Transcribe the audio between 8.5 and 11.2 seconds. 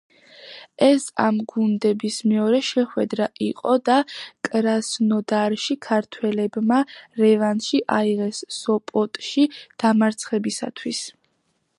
სოპოტში დამარცხებისათვის.